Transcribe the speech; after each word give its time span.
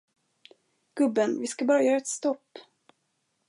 Gubben, 0.95 1.39
vi 1.41 1.47
ska 1.47 1.65
bara 1.65 1.83
göra 1.83 1.97
ett 1.97 2.07
stopp. 2.07 2.57